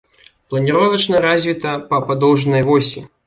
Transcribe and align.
Планіровачна 0.51 1.19
развіта 1.27 1.75
па 1.91 2.01
падоўжнай 2.09 2.67
восі. 2.73 3.05